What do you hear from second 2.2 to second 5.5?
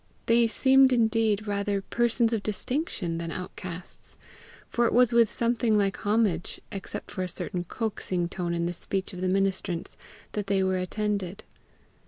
of distinction than outcasts; for it was with